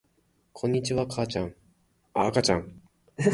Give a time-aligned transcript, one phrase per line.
[0.53, 1.53] こんにちは、あかちゃん